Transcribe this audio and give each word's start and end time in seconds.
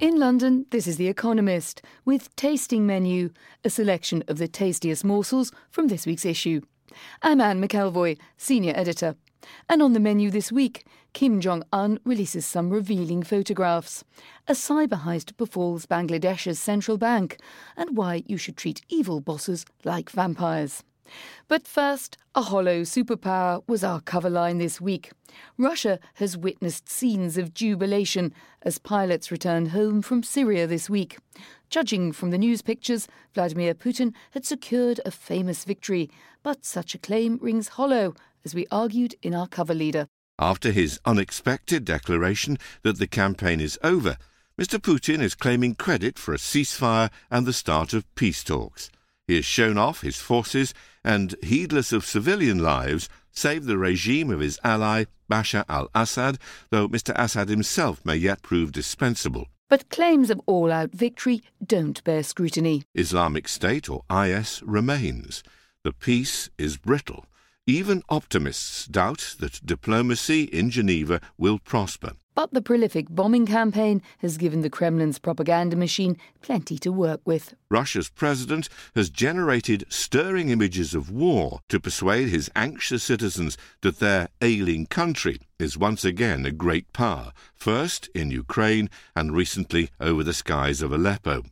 In 0.00 0.18
London, 0.18 0.64
this 0.70 0.86
is 0.86 0.96
The 0.96 1.08
Economist 1.08 1.82
with 2.06 2.34
Tasting 2.34 2.86
Menu, 2.86 3.28
a 3.62 3.68
selection 3.68 4.24
of 4.28 4.38
the 4.38 4.48
tastiest 4.48 5.04
morsels 5.04 5.52
from 5.70 5.88
this 5.88 6.06
week's 6.06 6.24
issue. 6.24 6.62
I'm 7.20 7.38
Anne 7.38 7.60
McElvoy, 7.60 8.16
Senior 8.38 8.72
Editor. 8.74 9.16
And 9.68 9.82
on 9.82 9.92
the 9.92 10.00
menu 10.00 10.30
this 10.30 10.50
week, 10.50 10.86
Kim 11.12 11.38
Jong 11.38 11.64
un 11.70 12.00
releases 12.02 12.46
some 12.46 12.70
revealing 12.70 13.22
photographs. 13.22 14.02
A 14.48 14.54
cyber 14.54 15.02
heist 15.02 15.36
befalls 15.36 15.84
Bangladesh's 15.84 16.58
central 16.58 16.96
bank, 16.96 17.36
and 17.76 17.94
why 17.94 18.22
you 18.26 18.38
should 18.38 18.56
treat 18.56 18.80
evil 18.88 19.20
bosses 19.20 19.66
like 19.84 20.08
vampires. 20.08 20.82
But 21.48 21.66
first, 21.66 22.16
a 22.34 22.42
hollow 22.42 22.82
superpower 22.82 23.62
was 23.66 23.82
our 23.82 24.00
cover 24.00 24.30
line 24.30 24.58
this 24.58 24.80
week. 24.80 25.10
Russia 25.58 25.98
has 26.14 26.36
witnessed 26.36 26.88
scenes 26.88 27.36
of 27.36 27.54
jubilation 27.54 28.32
as 28.62 28.78
pilots 28.78 29.30
returned 29.30 29.68
home 29.68 30.02
from 30.02 30.22
Syria 30.22 30.66
this 30.66 30.88
week. 30.88 31.18
Judging 31.68 32.12
from 32.12 32.30
the 32.30 32.38
news 32.38 32.62
pictures, 32.62 33.08
Vladimir 33.34 33.74
Putin 33.74 34.14
had 34.32 34.44
secured 34.44 35.00
a 35.04 35.10
famous 35.10 35.64
victory, 35.64 36.10
but 36.42 36.64
such 36.64 36.94
a 36.94 36.98
claim 36.98 37.38
rings 37.40 37.68
hollow, 37.68 38.14
as 38.44 38.54
we 38.54 38.66
argued 38.70 39.14
in 39.22 39.34
our 39.34 39.46
cover 39.46 39.74
leader. 39.74 40.08
After 40.38 40.72
his 40.72 40.98
unexpected 41.04 41.84
declaration 41.84 42.58
that 42.82 42.98
the 42.98 43.06
campaign 43.06 43.60
is 43.60 43.78
over, 43.82 44.16
Mr. 44.58 44.78
Putin 44.78 45.22
is 45.22 45.34
claiming 45.34 45.74
credit 45.74 46.18
for 46.18 46.34
a 46.34 46.38
ceasefire 46.38 47.10
and 47.30 47.46
the 47.46 47.52
start 47.52 47.92
of 47.92 48.14
peace 48.14 48.44
talks. 48.44 48.90
He 49.30 49.36
has 49.36 49.44
shown 49.44 49.78
off 49.78 50.00
his 50.00 50.16
forces 50.16 50.74
and, 51.04 51.36
heedless 51.40 51.92
of 51.92 52.04
civilian 52.04 52.58
lives, 52.58 53.08
saved 53.30 53.68
the 53.68 53.78
regime 53.78 54.28
of 54.28 54.40
his 54.40 54.58
ally 54.64 55.04
Bashar 55.30 55.64
al 55.68 55.88
Assad, 55.94 56.36
though 56.70 56.88
Mr. 56.88 57.14
Assad 57.16 57.48
himself 57.48 58.04
may 58.04 58.16
yet 58.16 58.42
prove 58.42 58.72
dispensable. 58.72 59.46
But 59.68 59.88
claims 59.88 60.30
of 60.30 60.40
all 60.46 60.72
out 60.72 60.90
victory 60.90 61.44
don't 61.64 62.02
bear 62.02 62.24
scrutiny. 62.24 62.82
Islamic 62.92 63.46
State, 63.46 63.88
or 63.88 64.02
IS, 64.10 64.64
remains. 64.64 65.44
The 65.84 65.92
peace 65.92 66.50
is 66.58 66.76
brittle. 66.76 67.24
Even 67.68 68.02
optimists 68.08 68.84
doubt 68.86 69.36
that 69.38 69.64
diplomacy 69.64 70.42
in 70.42 70.70
Geneva 70.70 71.20
will 71.38 71.60
prosper. 71.60 72.14
But 72.40 72.54
the 72.54 72.62
prolific 72.62 73.08
bombing 73.10 73.44
campaign 73.44 74.00
has 74.20 74.38
given 74.38 74.62
the 74.62 74.70
Kremlin's 74.70 75.18
propaganda 75.18 75.76
machine 75.76 76.16
plenty 76.40 76.78
to 76.78 76.90
work 76.90 77.20
with. 77.26 77.52
Russia's 77.70 78.08
president 78.08 78.70
has 78.94 79.10
generated 79.10 79.84
stirring 79.90 80.48
images 80.48 80.94
of 80.94 81.10
war 81.10 81.60
to 81.68 81.78
persuade 81.78 82.30
his 82.30 82.50
anxious 82.56 83.02
citizens 83.02 83.58
that 83.82 83.98
their 83.98 84.28
ailing 84.40 84.86
country 84.86 85.38
is 85.58 85.76
once 85.76 86.02
again 86.02 86.46
a 86.46 86.50
great 86.50 86.90
power, 86.94 87.34
first 87.52 88.08
in 88.14 88.30
Ukraine 88.30 88.88
and 89.14 89.36
recently 89.36 89.90
over 90.00 90.24
the 90.24 90.32
skies 90.32 90.80
of 90.80 90.92
Aleppo. 90.94 91.42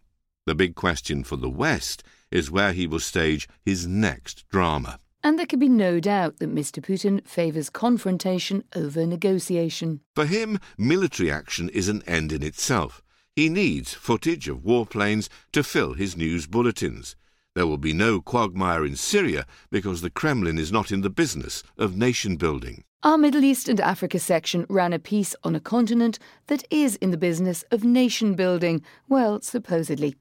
The 0.47 0.55
big 0.55 0.75
question 0.75 1.23
for 1.23 1.37
the 1.37 1.51
West 1.51 2.03
is 2.31 2.51
where 2.51 2.73
he 2.73 2.87
will 2.87 2.99
stage 2.99 3.47
his 3.63 3.87
next 3.87 4.49
drama. 4.49 4.99
And 5.23 5.39
there 5.39 5.47
can 5.47 5.59
be 5.59 5.69
no 5.69 5.99
doubt 5.99 6.39
that 6.39 6.55
Mr. 6.55 6.81
Putin 6.81 7.27
favours 7.27 7.71
confrontation 7.71 8.63
over 8.75 9.05
negotiation. 9.05 10.01
For 10.15 10.27
him, 10.27 10.61
military 10.77 11.31
action 11.31 11.69
is 11.71 11.89
an 11.89 12.03
end 12.07 12.33
in 12.33 12.43
itself. 12.43 13.03
He 13.35 13.49
needs 13.49 13.95
footage 13.95 14.49
of 14.49 14.59
warplanes 14.59 15.29
to 15.53 15.63
fill 15.63 15.95
his 15.95 16.17
news 16.17 16.47
bulletins. 16.47 17.17
There 17.55 17.67
will 17.67 17.79
be 17.79 17.93
no 17.93 18.21
quagmire 18.21 18.85
in 18.85 18.95
Syria 18.95 19.45
because 19.71 20.01
the 20.01 20.11
Kremlin 20.11 20.59
is 20.59 20.71
not 20.71 20.93
in 20.93 21.01
the 21.01 21.11
business 21.11 21.65
of 21.77 21.97
nation 21.97 22.37
building. 22.37 22.85
Our 23.05 23.17
Middle 23.17 23.45
East 23.45 23.69
and 23.69 23.81
Africa 23.81 24.19
section 24.19 24.67
ran 24.69 24.93
a 24.93 24.99
piece 24.99 25.37
on 25.45 25.55
a 25.55 25.61
continent 25.61 26.19
that 26.49 26.65
is 26.69 26.97
in 26.97 27.13
the 27.13 27.17
business 27.17 27.63
of 27.71 27.85
nation 27.85 28.35
building, 28.35 28.83
well, 29.09 29.41
supposedly. 29.41 30.17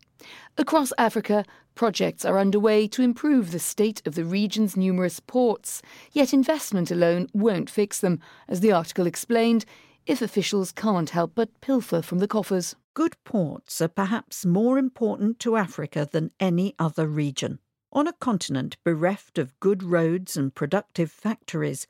Across 0.59 0.93
Africa, 0.95 1.43
projects 1.73 2.23
are 2.23 2.37
underway 2.37 2.87
to 2.89 3.01
improve 3.01 3.51
the 3.51 3.57
state 3.57 4.03
of 4.05 4.13
the 4.13 4.23
region's 4.23 4.77
numerous 4.77 5.19
ports, 5.19 5.81
yet 6.11 6.35
investment 6.35 6.91
alone 6.91 7.29
won't 7.33 7.67
fix 7.67 7.99
them, 7.99 8.19
as 8.47 8.59
the 8.59 8.71
article 8.71 9.07
explained, 9.07 9.65
if 10.05 10.21
officials 10.21 10.71
can't 10.71 11.09
help 11.09 11.31
but 11.33 11.59
pilfer 11.61 12.03
from 12.03 12.19
the 12.19 12.27
coffers. 12.27 12.75
Good 12.93 13.15
ports 13.23 13.81
are 13.81 13.87
perhaps 13.87 14.45
more 14.45 14.77
important 14.77 15.39
to 15.39 15.55
Africa 15.57 16.07
than 16.11 16.29
any 16.39 16.75
other 16.77 17.07
region. 17.07 17.57
On 17.91 18.05
a 18.05 18.13
continent 18.13 18.77
bereft 18.83 19.39
of 19.39 19.59
good 19.59 19.81
roads 19.81 20.37
and 20.37 20.53
productive 20.53 21.09
factories, 21.09 21.87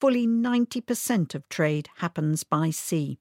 fully 0.00 0.26
90% 0.26 1.34
of 1.34 1.48
trade 1.48 1.88
happens 1.96 2.44
by 2.44 2.70
sea. 2.70 3.18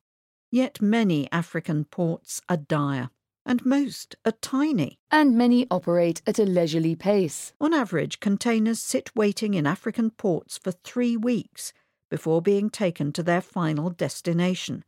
Yet 0.52 0.82
many 0.82 1.30
African 1.32 1.86
ports 1.86 2.42
are 2.48 2.58
dire 2.58 3.10
and 3.46 3.66
most 3.66 4.16
are 4.26 4.34
tiny. 4.42 4.98
And 5.12 5.38
many 5.38 5.68
operate 5.70 6.22
at 6.26 6.40
a 6.40 6.44
leisurely 6.44 6.96
pace. 6.96 7.54
On 7.62 7.74
average, 7.74 8.20
containers 8.20 8.82
sit 8.82 9.16
waiting 9.16 9.54
in 9.54 9.68
African 9.68 10.10
ports 10.10 10.58
for 10.58 10.72
three 10.72 11.16
weeks 11.16 11.72
before 12.10 12.42
being 12.42 12.70
taken 12.70 13.12
to 13.14 13.24
their 13.24 13.42
final 13.42 13.90
destination, 13.90 14.84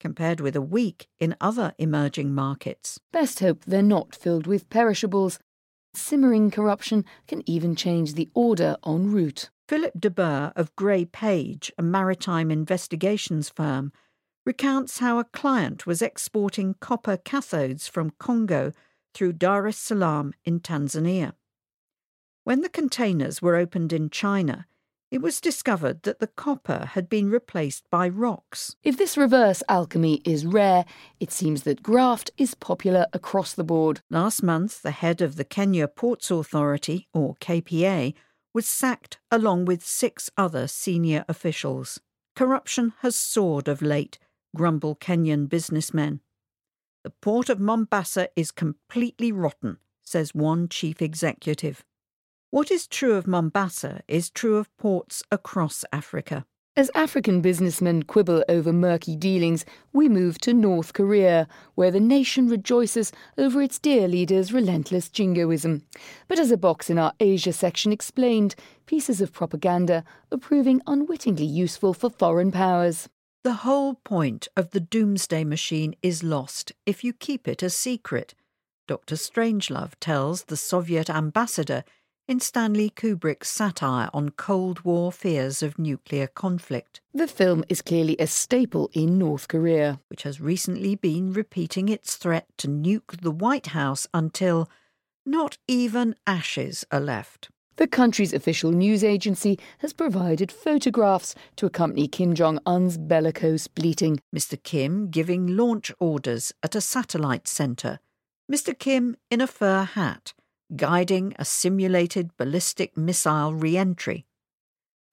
compared 0.00 0.40
with 0.40 0.56
a 0.56 0.60
week 0.62 1.08
in 1.18 1.36
other 1.40 1.72
emerging 1.78 2.34
markets. 2.34 2.98
Best 3.12 3.40
hope 3.40 3.64
they're 3.64 3.82
not 3.82 4.14
filled 4.14 4.46
with 4.46 4.70
perishables. 4.70 5.38
Simmering 5.94 6.50
corruption 6.50 7.04
can 7.26 7.42
even 7.46 7.74
change 7.74 8.14
the 8.14 8.28
order 8.34 8.76
en 8.86 9.10
route. 9.10 9.50
Philip 9.68 9.92
de 9.98 10.10
Burr 10.10 10.52
of 10.56 10.74
Gray 10.76 11.04
Page, 11.04 11.72
a 11.78 11.82
maritime 11.82 12.50
investigations 12.50 13.48
firm, 13.48 13.92
recounts 14.44 14.98
how 14.98 15.18
a 15.18 15.24
client 15.24 15.86
was 15.86 16.02
exporting 16.02 16.74
copper 16.80 17.16
cathodes 17.16 17.88
from 17.88 18.12
Congo 18.18 18.72
through 19.14 19.34
Dar 19.34 19.66
es 19.66 19.78
Salaam 19.78 20.32
in 20.44 20.60
Tanzania. 20.60 21.34
When 22.44 22.62
the 22.62 22.68
containers 22.68 23.42
were 23.42 23.56
opened 23.56 23.92
in 23.92 24.10
China, 24.10 24.66
it 25.10 25.20
was 25.20 25.40
discovered 25.40 26.02
that 26.04 26.20
the 26.20 26.26
copper 26.26 26.90
had 26.92 27.08
been 27.08 27.30
replaced 27.30 27.84
by 27.90 28.08
rocks. 28.08 28.76
If 28.84 28.96
this 28.96 29.16
reverse 29.16 29.62
alchemy 29.68 30.22
is 30.24 30.46
rare, 30.46 30.84
it 31.18 31.32
seems 31.32 31.64
that 31.64 31.82
graft 31.82 32.30
is 32.38 32.54
popular 32.54 33.06
across 33.12 33.52
the 33.52 33.64
board. 33.64 34.02
Last 34.08 34.42
month, 34.42 34.82
the 34.82 34.92
head 34.92 35.20
of 35.20 35.36
the 35.36 35.44
Kenya 35.44 35.88
Ports 35.88 36.30
Authority, 36.30 37.08
or 37.12 37.34
KPA, 37.40 38.14
was 38.54 38.66
sacked 38.66 39.18
along 39.30 39.64
with 39.64 39.84
six 39.84 40.30
other 40.36 40.68
senior 40.68 41.24
officials. 41.28 42.00
Corruption 42.36 42.92
has 43.00 43.16
soared 43.16 43.68
of 43.68 43.82
late, 43.82 44.18
grumble 44.54 44.94
Kenyan 44.94 45.48
businessmen. 45.48 46.20
The 47.02 47.10
port 47.10 47.48
of 47.48 47.58
Mombasa 47.58 48.28
is 48.36 48.50
completely 48.50 49.32
rotten, 49.32 49.78
says 50.02 50.34
one 50.34 50.68
chief 50.68 51.00
executive. 51.00 51.84
What 52.52 52.72
is 52.72 52.88
true 52.88 53.14
of 53.14 53.28
Mombasa 53.28 54.00
is 54.08 54.28
true 54.28 54.56
of 54.56 54.76
ports 54.76 55.22
across 55.30 55.84
Africa. 55.92 56.44
As 56.74 56.90
African 56.96 57.40
businessmen 57.40 58.02
quibble 58.02 58.44
over 58.48 58.72
murky 58.72 59.14
dealings, 59.14 59.64
we 59.92 60.08
move 60.08 60.38
to 60.40 60.52
North 60.52 60.92
Korea, 60.92 61.46
where 61.76 61.92
the 61.92 62.00
nation 62.00 62.48
rejoices 62.48 63.12
over 63.38 63.62
its 63.62 63.78
dear 63.78 64.08
leader's 64.08 64.52
relentless 64.52 65.08
jingoism. 65.08 65.82
But 66.26 66.40
as 66.40 66.50
a 66.50 66.56
box 66.56 66.90
in 66.90 66.98
our 66.98 67.12
Asia 67.20 67.52
section 67.52 67.92
explained, 67.92 68.56
pieces 68.84 69.20
of 69.20 69.32
propaganda 69.32 70.02
are 70.32 70.38
proving 70.38 70.82
unwittingly 70.88 71.46
useful 71.46 71.94
for 71.94 72.10
foreign 72.10 72.50
powers. 72.50 73.08
The 73.44 73.62
whole 73.62 73.94
point 73.94 74.48
of 74.56 74.70
the 74.70 74.80
doomsday 74.80 75.44
machine 75.44 75.94
is 76.02 76.24
lost 76.24 76.72
if 76.84 77.04
you 77.04 77.12
keep 77.12 77.46
it 77.46 77.62
a 77.62 77.70
secret, 77.70 78.34
Dr. 78.90 79.14
Strangelove 79.14 79.94
tells 80.00 80.42
the 80.42 80.56
Soviet 80.56 81.08
ambassador 81.08 81.84
in 82.30 82.38
Stanley 82.38 82.90
Kubrick's 82.90 83.48
satire 83.48 84.08
on 84.14 84.28
Cold 84.28 84.84
War 84.84 85.10
fears 85.10 85.64
of 85.64 85.80
nuclear 85.80 86.28
conflict. 86.28 87.00
The 87.12 87.26
film 87.26 87.64
is 87.68 87.82
clearly 87.82 88.14
a 88.20 88.28
staple 88.28 88.88
in 88.92 89.18
North 89.18 89.48
Korea, 89.48 89.98
which 90.06 90.22
has 90.22 90.40
recently 90.40 90.94
been 90.94 91.32
repeating 91.32 91.88
its 91.88 92.14
threat 92.14 92.46
to 92.58 92.68
nuke 92.68 93.20
the 93.20 93.32
White 93.32 93.68
House 93.68 94.06
until 94.14 94.70
not 95.26 95.58
even 95.66 96.14
ashes 96.24 96.84
are 96.92 97.00
left. 97.00 97.48
The 97.78 97.88
country's 97.88 98.32
official 98.32 98.70
news 98.70 99.02
agency 99.02 99.58
has 99.78 99.92
provided 99.92 100.52
photographs 100.52 101.34
to 101.56 101.66
accompany 101.66 102.06
Kim 102.06 102.34
Jong 102.36 102.60
un's 102.64 102.96
bellicose 102.96 103.66
bleating. 103.66 104.20
Mr. 104.32 104.62
Kim 104.62 105.10
giving 105.10 105.56
launch 105.56 105.90
orders 105.98 106.52
at 106.62 106.76
a 106.76 106.80
satellite 106.80 107.48
centre. 107.48 107.98
Mr. 108.48 108.78
Kim 108.78 109.16
in 109.32 109.40
a 109.40 109.48
fur 109.48 109.82
hat, 109.82 110.32
guiding 110.76 111.34
a 111.38 111.44
simulated 111.44 112.36
ballistic 112.36 112.96
missile 112.96 113.54
re 113.54 113.76
entry. 113.76 114.26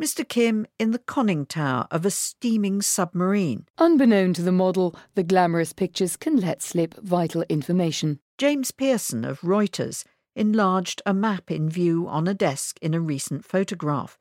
Mr. 0.02 0.28
Kim 0.28 0.68
in 0.78 0.92
the 0.92 1.00
conning 1.00 1.46
tower 1.46 1.88
of 1.90 2.06
a 2.06 2.12
steaming 2.12 2.84
submarine. 2.84 3.66
Unbeknown 3.80 4.32
to 4.34 4.44
the 4.44 4.52
model, 4.52 4.96
the 5.16 5.24
glamorous 5.24 5.74
pictures 5.74 6.16
can 6.16 6.38
let 6.38 6.62
slip 6.62 6.94
vital 6.98 7.44
information. 7.50 8.20
James 8.38 8.70
Pearson 8.70 9.26
of 9.26 9.42
Reuters 9.42 10.04
enlarged 10.36 11.02
a 11.04 11.16
map 11.16 11.50
in 11.50 11.68
view 11.68 12.08
on 12.08 12.28
a 12.28 12.36
desk 12.36 12.78
in 12.80 12.94
a 12.94 13.00
recent 13.00 13.44
photograph, 13.44 14.20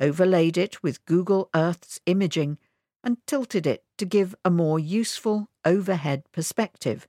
overlaid 0.00 0.56
it 0.56 0.82
with 0.82 1.04
Google 1.04 1.50
Earth's 1.54 2.00
imaging, 2.06 2.56
and 3.04 3.18
tilted 3.26 3.66
it 3.66 3.84
to 3.98 4.06
give 4.06 4.34
a 4.46 4.50
more 4.50 4.78
useful 4.78 5.50
overhead 5.64 6.24
perspective, 6.32 7.06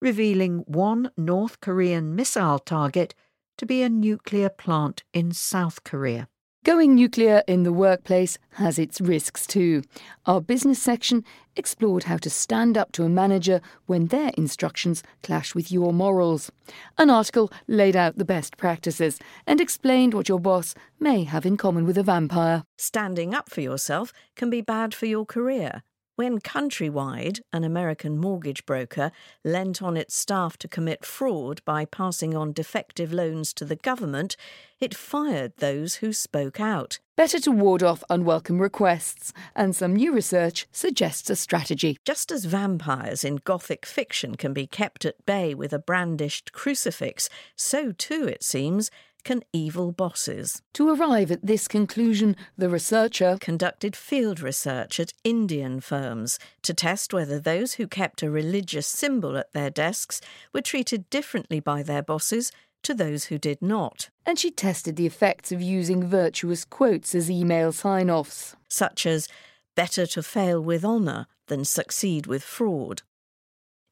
revealing 0.00 0.64
one 0.66 1.10
North 1.16 1.60
Korean 1.60 2.14
missile 2.14 2.58
target 2.58 3.14
to 3.58 3.66
be 3.66 3.82
a 3.82 3.88
nuclear 3.88 4.48
plant 4.48 5.02
in 5.12 5.32
South 5.32 5.84
Korea. 5.84 6.28
Going 6.66 6.96
nuclear 6.96 7.44
in 7.46 7.62
the 7.62 7.72
workplace 7.72 8.38
has 8.54 8.76
its 8.76 9.00
risks 9.00 9.46
too. 9.46 9.82
Our 10.26 10.40
business 10.40 10.82
section 10.82 11.24
explored 11.54 12.02
how 12.02 12.16
to 12.16 12.28
stand 12.28 12.76
up 12.76 12.90
to 12.92 13.04
a 13.04 13.08
manager 13.08 13.60
when 13.86 14.06
their 14.06 14.32
instructions 14.36 15.04
clash 15.22 15.54
with 15.54 15.70
your 15.70 15.92
morals. 15.92 16.50
An 16.98 17.08
article 17.08 17.52
laid 17.68 17.94
out 17.94 18.18
the 18.18 18.24
best 18.24 18.56
practices 18.56 19.20
and 19.46 19.60
explained 19.60 20.12
what 20.12 20.28
your 20.28 20.40
boss 20.40 20.74
may 20.98 21.22
have 21.22 21.46
in 21.46 21.56
common 21.56 21.86
with 21.86 21.96
a 21.98 22.02
vampire. 22.02 22.64
Standing 22.76 23.32
up 23.32 23.48
for 23.48 23.60
yourself 23.60 24.12
can 24.34 24.50
be 24.50 24.60
bad 24.60 24.92
for 24.92 25.06
your 25.06 25.24
career. 25.24 25.84
When 26.16 26.40
Countrywide, 26.40 27.40
an 27.52 27.62
American 27.62 28.16
mortgage 28.16 28.64
broker, 28.64 29.12
leant 29.44 29.82
on 29.82 29.98
its 29.98 30.16
staff 30.16 30.56
to 30.58 30.66
commit 30.66 31.04
fraud 31.04 31.60
by 31.66 31.84
passing 31.84 32.34
on 32.34 32.54
defective 32.54 33.12
loans 33.12 33.52
to 33.52 33.66
the 33.66 33.76
government, 33.76 34.34
it 34.80 34.94
fired 34.94 35.52
those 35.58 35.96
who 35.96 36.14
spoke 36.14 36.58
out. 36.58 37.00
Better 37.16 37.38
to 37.40 37.50
ward 37.50 37.82
off 37.82 38.02
unwelcome 38.08 38.60
requests, 38.60 39.34
and 39.54 39.76
some 39.76 39.94
new 39.94 40.14
research 40.14 40.66
suggests 40.72 41.28
a 41.28 41.36
strategy. 41.36 41.98
Just 42.06 42.32
as 42.32 42.46
vampires 42.46 43.22
in 43.22 43.36
Gothic 43.36 43.84
fiction 43.84 44.36
can 44.36 44.54
be 44.54 44.66
kept 44.66 45.04
at 45.04 45.24
bay 45.26 45.54
with 45.54 45.74
a 45.74 45.78
brandished 45.78 46.52
crucifix, 46.52 47.28
so 47.56 47.92
too, 47.92 48.26
it 48.26 48.42
seems, 48.42 48.90
can 49.26 49.42
evil 49.52 49.90
bosses. 49.90 50.62
To 50.74 50.88
arrive 50.88 51.32
at 51.32 51.44
this 51.44 51.66
conclusion, 51.66 52.36
the 52.56 52.68
researcher 52.68 53.36
conducted 53.40 53.96
field 53.96 54.40
research 54.40 55.00
at 55.00 55.12
Indian 55.24 55.80
firms 55.80 56.38
to 56.62 56.72
test 56.72 57.12
whether 57.12 57.40
those 57.40 57.74
who 57.74 57.88
kept 57.88 58.22
a 58.22 58.30
religious 58.30 58.86
symbol 58.86 59.36
at 59.36 59.52
their 59.52 59.68
desks 59.68 60.20
were 60.54 60.60
treated 60.60 61.10
differently 61.10 61.58
by 61.58 61.82
their 61.82 62.02
bosses 62.02 62.52
to 62.84 62.94
those 62.94 63.24
who 63.24 63.36
did 63.36 63.60
not. 63.60 64.10
And 64.24 64.38
she 64.38 64.52
tested 64.52 64.94
the 64.94 65.06
effects 65.06 65.50
of 65.50 65.60
using 65.60 66.06
virtuous 66.06 66.64
quotes 66.64 67.12
as 67.12 67.28
email 67.28 67.72
sign 67.72 68.08
offs, 68.08 68.54
such 68.68 69.06
as, 69.06 69.26
better 69.74 70.06
to 70.06 70.22
fail 70.22 70.60
with 70.60 70.84
honour 70.84 71.26
than 71.48 71.64
succeed 71.64 72.28
with 72.28 72.44
fraud. 72.44 73.02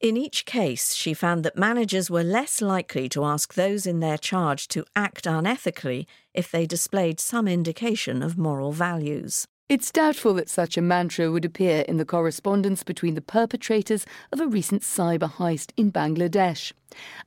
In 0.00 0.17
each 0.17 0.44
case, 0.44 0.94
she 0.94 1.14
found 1.14 1.44
that 1.44 1.56
managers 1.56 2.11
were 2.11 2.23
less 2.23 2.61
likely 2.61 3.08
to 3.11 3.25
ask 3.25 3.55
those 3.55 3.87
in 3.87 4.00
their 4.00 4.19
charge 4.19 4.69
to 4.69 4.85
act 4.94 5.25
unethically 5.25 6.06
if 6.35 6.50
they 6.50 6.67
displayed 6.67 7.20
some 7.20 7.49
indication 7.49 8.23
of 8.23 8.37
moral 8.37 8.73
values. 8.73 9.46
It's 9.67 9.91
doubtful 9.91 10.35
that 10.35 10.50
such 10.50 10.76
a 10.76 10.82
mantra 10.82 11.31
would 11.31 11.46
appear 11.46 11.87
in 11.88 11.96
the 11.96 12.05
correspondence 12.05 12.82
between 12.82 13.14
the 13.14 13.23
perpetrators 13.23 14.05
of 14.31 14.38
a 14.38 14.46
recent 14.46 14.82
cyber 14.82 15.31
heist 15.31 15.73
in 15.75 15.91
Bangladesh. 15.91 16.73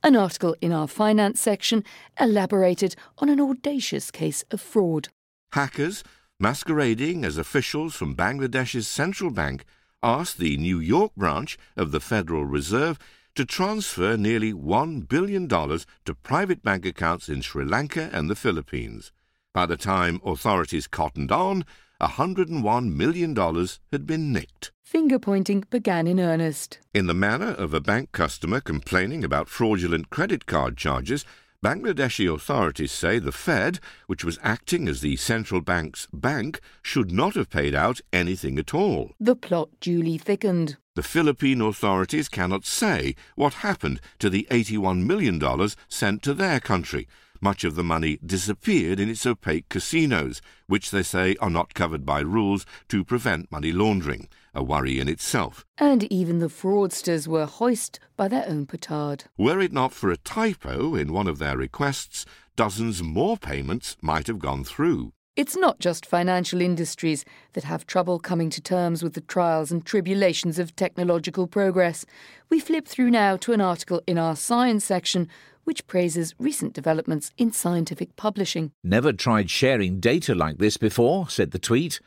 An 0.04 0.14
article 0.14 0.54
in 0.60 0.72
our 0.72 0.86
finance 0.86 1.40
section 1.40 1.82
elaborated 2.20 2.94
on 3.18 3.28
an 3.28 3.40
audacious 3.40 4.12
case 4.12 4.44
of 4.52 4.60
fraud. 4.60 5.08
Hackers, 5.52 6.04
masquerading 6.38 7.24
as 7.24 7.38
officials 7.38 7.96
from 7.96 8.14
Bangladesh's 8.14 8.86
central 8.86 9.32
bank, 9.32 9.64
asked 10.02 10.38
the 10.38 10.56
New 10.56 10.78
York 10.78 11.12
branch 11.16 11.58
of 11.76 11.90
the 11.90 12.00
Federal 12.00 12.44
Reserve 12.44 12.98
to 13.34 13.44
transfer 13.44 14.16
nearly 14.16 14.52
$1 14.52 15.08
billion 15.08 15.48
to 15.48 16.14
private 16.22 16.62
bank 16.62 16.84
accounts 16.84 17.28
in 17.28 17.40
Sri 17.40 17.64
Lanka 17.64 18.10
and 18.12 18.28
the 18.28 18.36
Philippines. 18.36 19.12
By 19.54 19.66
the 19.66 19.76
time 19.76 20.20
authorities 20.24 20.86
cottoned 20.86 21.32
on, 21.32 21.64
$101 22.00 22.92
million 22.92 23.36
had 23.92 24.06
been 24.06 24.32
nicked. 24.32 24.72
Finger 24.84 25.18
pointing 25.18 25.64
began 25.68 26.06
in 26.06 26.20
earnest. 26.20 26.78
In 26.94 27.06
the 27.06 27.14
manner 27.14 27.50
of 27.50 27.74
a 27.74 27.80
bank 27.80 28.12
customer 28.12 28.60
complaining 28.60 29.24
about 29.24 29.48
fraudulent 29.48 30.10
credit 30.10 30.46
card 30.46 30.76
charges, 30.76 31.24
Bangladeshi 31.64 32.32
authorities 32.32 32.92
say 32.92 33.18
the 33.18 33.32
Fed, 33.32 33.80
which 34.06 34.22
was 34.22 34.38
acting 34.44 34.86
as 34.86 35.00
the 35.00 35.16
central 35.16 35.60
bank's 35.60 36.06
bank, 36.12 36.60
should 36.82 37.10
not 37.10 37.34
have 37.34 37.50
paid 37.50 37.74
out 37.74 38.00
anything 38.12 38.60
at 38.60 38.72
all. 38.72 39.10
The 39.18 39.34
plot 39.34 39.68
duly 39.80 40.18
thickened. 40.18 40.76
The 40.94 41.02
Philippine 41.02 41.60
authorities 41.60 42.28
cannot 42.28 42.64
say 42.64 43.16
what 43.34 43.54
happened 43.54 44.00
to 44.20 44.30
the 44.30 44.46
$81 44.52 45.04
million 45.04 45.40
sent 45.88 46.22
to 46.22 46.32
their 46.32 46.60
country. 46.60 47.08
Much 47.40 47.64
of 47.64 47.74
the 47.74 47.84
money 47.84 48.20
disappeared 48.24 49.00
in 49.00 49.08
its 49.08 49.26
opaque 49.26 49.68
casinos, 49.68 50.40
which 50.68 50.92
they 50.92 51.02
say 51.02 51.34
are 51.40 51.50
not 51.50 51.74
covered 51.74 52.06
by 52.06 52.20
rules 52.20 52.66
to 52.88 53.04
prevent 53.04 53.50
money 53.50 53.72
laundering 53.72 54.28
a 54.58 54.62
worry 54.62 54.98
in 55.00 55.08
itself. 55.08 55.64
And 55.78 56.04
even 56.12 56.40
the 56.40 56.48
fraudsters 56.48 57.26
were 57.26 57.46
hoist 57.46 57.98
by 58.16 58.28
their 58.28 58.44
own 58.46 58.66
petard. 58.66 59.24
Were 59.38 59.60
it 59.60 59.72
not 59.72 59.92
for 59.92 60.10
a 60.10 60.16
typo 60.16 60.94
in 60.94 61.12
one 61.12 61.28
of 61.28 61.38
their 61.38 61.56
requests, 61.56 62.26
dozens 62.56 63.02
more 63.02 63.36
payments 63.36 63.96
might 64.02 64.26
have 64.26 64.40
gone 64.40 64.64
through. 64.64 65.12
It's 65.36 65.56
not 65.56 65.78
just 65.78 66.04
financial 66.04 66.60
industries 66.60 67.24
that 67.52 67.62
have 67.62 67.86
trouble 67.86 68.18
coming 68.18 68.50
to 68.50 68.60
terms 68.60 69.04
with 69.04 69.14
the 69.14 69.20
trials 69.20 69.70
and 69.70 69.86
tribulations 69.86 70.58
of 70.58 70.74
technological 70.74 71.46
progress. 71.46 72.04
We 72.50 72.58
flip 72.58 72.88
through 72.88 73.10
now 73.10 73.36
to 73.36 73.52
an 73.52 73.60
article 73.60 74.02
in 74.08 74.18
our 74.18 74.34
science 74.34 74.84
section 74.84 75.28
which 75.62 75.86
praises 75.86 76.34
recent 76.38 76.72
developments 76.72 77.30
in 77.36 77.52
scientific 77.52 78.16
publishing. 78.16 78.72
Never 78.82 79.12
tried 79.12 79.50
sharing 79.50 80.00
data 80.00 80.34
like 80.34 80.58
this 80.58 80.76
before, 80.78 81.28
said 81.28 81.52
the 81.52 81.58
tweet. 81.58 82.00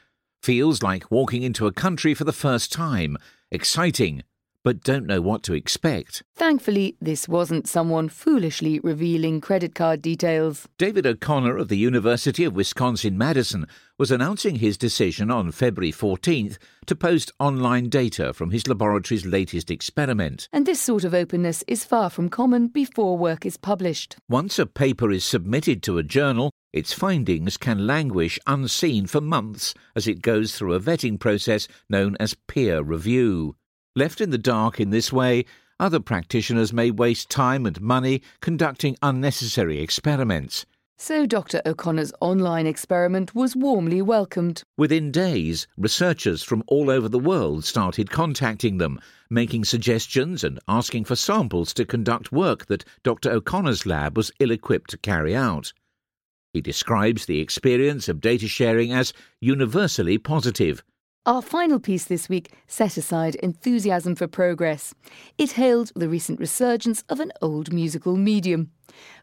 Feels 0.43 0.81
like 0.81 1.11
walking 1.11 1.43
into 1.43 1.67
a 1.67 1.71
country 1.71 2.15
for 2.15 2.23
the 2.23 2.33
first 2.33 2.73
time. 2.73 3.15
Exciting, 3.51 4.23
but 4.63 4.83
don't 4.83 5.05
know 5.05 5.21
what 5.21 5.43
to 5.43 5.53
expect. 5.53 6.23
Thankfully, 6.35 6.97
this 6.99 7.27
wasn't 7.29 7.67
someone 7.67 8.09
foolishly 8.09 8.79
revealing 8.79 9.39
credit 9.39 9.75
card 9.75 10.01
details. 10.01 10.67
David 10.79 11.05
O'Connor 11.05 11.57
of 11.57 11.67
the 11.67 11.77
University 11.77 12.43
of 12.43 12.55
Wisconsin 12.55 13.19
Madison 13.19 13.67
was 13.99 14.09
announcing 14.09 14.55
his 14.55 14.79
decision 14.79 15.29
on 15.29 15.51
February 15.51 15.91
14th 15.91 16.57
to 16.87 16.95
post 16.95 17.31
online 17.39 17.87
data 17.87 18.33
from 18.33 18.49
his 18.49 18.67
laboratory's 18.67 19.27
latest 19.27 19.69
experiment. 19.69 20.49
And 20.51 20.65
this 20.65 20.81
sort 20.81 21.03
of 21.03 21.13
openness 21.13 21.63
is 21.67 21.85
far 21.85 22.09
from 22.09 22.29
common 22.29 22.67
before 22.67 23.15
work 23.15 23.45
is 23.45 23.57
published. 23.57 24.15
Once 24.27 24.57
a 24.57 24.65
paper 24.65 25.11
is 25.11 25.23
submitted 25.23 25.83
to 25.83 25.99
a 25.99 26.03
journal, 26.03 26.49
its 26.73 26.93
findings 26.93 27.57
can 27.57 27.85
languish 27.85 28.39
unseen 28.47 29.05
for 29.05 29.21
months 29.21 29.73
as 29.95 30.07
it 30.07 30.21
goes 30.21 30.55
through 30.55 30.73
a 30.73 30.79
vetting 30.79 31.19
process 31.19 31.67
known 31.89 32.15
as 32.19 32.35
peer 32.47 32.81
review. 32.81 33.55
Left 33.95 34.21
in 34.21 34.29
the 34.29 34.37
dark 34.37 34.79
in 34.79 34.89
this 34.89 35.11
way, 35.11 35.45
other 35.79 35.99
practitioners 35.99 36.71
may 36.71 36.91
waste 36.91 37.29
time 37.29 37.65
and 37.65 37.81
money 37.81 38.21
conducting 38.39 38.95
unnecessary 39.01 39.79
experiments. 39.81 40.65
So 40.97 41.25
Dr. 41.25 41.63
O'Connor's 41.65 42.13
online 42.21 42.67
experiment 42.67 43.33
was 43.33 43.55
warmly 43.55 44.03
welcomed. 44.03 44.61
Within 44.77 45.11
days, 45.11 45.65
researchers 45.75 46.43
from 46.43 46.63
all 46.67 46.91
over 46.91 47.09
the 47.09 47.17
world 47.17 47.65
started 47.65 48.11
contacting 48.11 48.77
them, 48.77 48.99
making 49.27 49.65
suggestions 49.65 50.43
and 50.43 50.59
asking 50.67 51.05
for 51.05 51.15
samples 51.15 51.73
to 51.73 51.85
conduct 51.85 52.31
work 52.31 52.67
that 52.67 52.85
Dr. 53.01 53.31
O'Connor's 53.31 53.87
lab 53.87 54.15
was 54.15 54.31
ill 54.39 54.51
equipped 54.51 54.91
to 54.91 54.97
carry 54.99 55.35
out. 55.35 55.73
He 56.53 56.61
describes 56.61 57.25
the 57.25 57.39
experience 57.39 58.09
of 58.09 58.19
data 58.19 58.47
sharing 58.47 58.91
as 58.91 59.13
universally 59.39 60.17
positive. 60.17 60.83
Our 61.25 61.43
final 61.43 61.79
piece 61.79 62.05
this 62.05 62.29
week 62.29 62.51
set 62.65 62.97
aside 62.97 63.35
enthusiasm 63.35 64.15
for 64.15 64.27
progress. 64.27 64.93
It 65.37 65.51
hailed 65.51 65.91
the 65.95 66.09
recent 66.09 66.39
resurgence 66.39 67.03
of 67.09 67.19
an 67.19 67.31
old 67.43 67.71
musical 67.71 68.17
medium. 68.17 68.71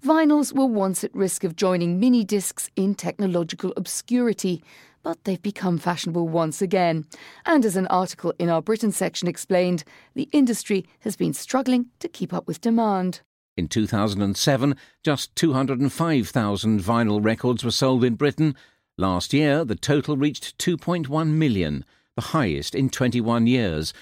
Vinyls 0.05 0.55
were 0.55 0.67
once 0.67 1.03
at 1.03 1.15
risk 1.15 1.43
of 1.43 1.57
joining 1.57 1.99
mini 1.99 2.23
discs 2.23 2.71
in 2.77 2.95
technological 2.95 3.73
obscurity, 3.77 4.63
but 5.03 5.25
they've 5.25 5.43
become 5.43 5.77
fashionable 5.77 6.29
once 6.29 6.63
again. 6.63 7.05
And 7.45 7.65
as 7.65 7.75
an 7.77 7.89
article 7.89 8.33
in 8.39 8.49
our 8.49 8.63
Britain 8.63 8.93
section 8.93 9.27
explained, 9.27 9.83
the 10.15 10.29
industry 10.33 10.87
has 11.01 11.17
been 11.17 11.35
struggling 11.35 11.87
to 11.99 12.09
keep 12.09 12.33
up 12.33 12.47
with 12.47 12.61
demand. 12.61 13.23
In 13.59 13.69
2007, 13.69 14.77
just 15.05 15.37
205,000 15.37 16.81
vinyl 16.81 17.23
records 17.23 17.63
were 17.63 17.71
sold 17.71 18.05
in 18.05 18.15
Britain, 18.15 18.55
Last 19.01 19.33
year, 19.33 19.65
the 19.65 19.77
total 19.77 20.17
reached 20.17 20.59
2.1 20.59 21.29
million, 21.29 21.85
the 22.17 22.23
highest 22.23 22.75
in 22.75 22.91
21 22.91 23.47
years. 23.47 23.95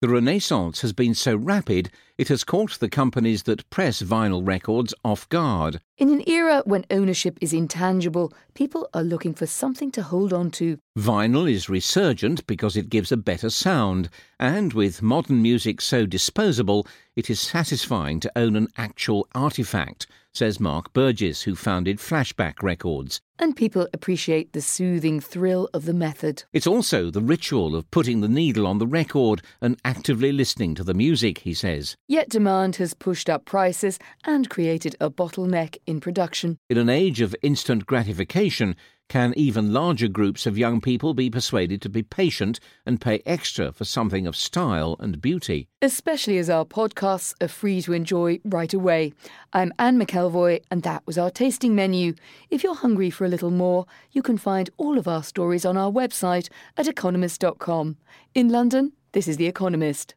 The 0.00 0.08
renaissance 0.08 0.80
has 0.80 0.94
been 0.94 1.14
so 1.14 1.36
rapid, 1.36 1.90
it 2.20 2.28
has 2.28 2.44
caught 2.44 2.78
the 2.80 2.88
companies 2.90 3.44
that 3.44 3.70
press 3.70 4.02
vinyl 4.02 4.46
records 4.46 4.92
off 5.02 5.26
guard. 5.30 5.80
In 5.96 6.10
an 6.10 6.22
era 6.28 6.62
when 6.66 6.84
ownership 6.90 7.38
is 7.40 7.54
intangible, 7.54 8.30
people 8.52 8.90
are 8.92 9.02
looking 9.02 9.32
for 9.32 9.46
something 9.46 9.90
to 9.92 10.02
hold 10.02 10.30
on 10.30 10.50
to. 10.50 10.78
Vinyl 10.98 11.50
is 11.50 11.70
resurgent 11.70 12.46
because 12.46 12.76
it 12.76 12.90
gives 12.90 13.10
a 13.10 13.16
better 13.16 13.48
sound, 13.48 14.10
and 14.38 14.74
with 14.74 15.00
modern 15.00 15.40
music 15.40 15.80
so 15.80 16.04
disposable, 16.04 16.86
it 17.16 17.30
is 17.30 17.40
satisfying 17.40 18.20
to 18.20 18.30
own 18.36 18.54
an 18.54 18.68
actual 18.76 19.26
artifact 19.34 20.06
says 20.32 20.60
Mark 20.60 20.92
Burgess, 20.92 21.42
who 21.42 21.54
founded 21.56 21.98
Flashback 21.98 22.62
Records. 22.62 23.20
And 23.38 23.56
people 23.56 23.88
appreciate 23.92 24.52
the 24.52 24.60
soothing 24.60 25.18
thrill 25.18 25.68
of 25.74 25.86
the 25.86 25.94
method. 25.94 26.44
It's 26.52 26.66
also 26.66 27.10
the 27.10 27.22
ritual 27.22 27.74
of 27.74 27.90
putting 27.90 28.20
the 28.20 28.28
needle 28.28 28.66
on 28.66 28.78
the 28.78 28.86
record 28.86 29.42
and 29.60 29.80
actively 29.84 30.30
listening 30.30 30.74
to 30.76 30.84
the 30.84 30.94
music, 30.94 31.38
he 31.38 31.54
says. 31.54 31.96
Yet 32.10 32.28
demand 32.28 32.74
has 32.76 32.92
pushed 32.92 33.30
up 33.30 33.44
prices 33.44 33.96
and 34.24 34.50
created 34.50 34.96
a 35.00 35.08
bottleneck 35.08 35.76
in 35.86 36.00
production. 36.00 36.58
In 36.68 36.76
an 36.76 36.88
age 36.88 37.20
of 37.20 37.36
instant 37.40 37.86
gratification, 37.86 38.74
can 39.08 39.32
even 39.36 39.72
larger 39.72 40.08
groups 40.08 40.44
of 40.44 40.58
young 40.58 40.80
people 40.80 41.14
be 41.14 41.30
persuaded 41.30 41.80
to 41.82 41.88
be 41.88 42.02
patient 42.02 42.58
and 42.84 43.00
pay 43.00 43.22
extra 43.26 43.70
for 43.70 43.84
something 43.84 44.26
of 44.26 44.34
style 44.34 44.96
and 44.98 45.20
beauty? 45.20 45.68
Especially 45.80 46.36
as 46.38 46.50
our 46.50 46.64
podcasts 46.64 47.32
are 47.40 47.46
free 47.46 47.80
to 47.82 47.92
enjoy 47.92 48.40
right 48.44 48.74
away. 48.74 49.12
I'm 49.52 49.72
Anne 49.78 49.96
McElvoy, 49.96 50.64
and 50.68 50.82
that 50.82 51.06
was 51.06 51.16
our 51.16 51.30
tasting 51.30 51.76
menu. 51.76 52.14
If 52.50 52.64
you're 52.64 52.74
hungry 52.74 53.10
for 53.10 53.24
a 53.24 53.28
little 53.28 53.52
more, 53.52 53.86
you 54.10 54.22
can 54.22 54.36
find 54.36 54.68
all 54.78 54.98
of 54.98 55.06
our 55.06 55.22
stories 55.22 55.64
on 55.64 55.76
our 55.76 55.92
website 55.92 56.48
at 56.76 56.88
economist.com. 56.88 57.98
In 58.34 58.48
London, 58.48 58.94
this 59.12 59.28
is 59.28 59.36
The 59.36 59.46
Economist. 59.46 60.16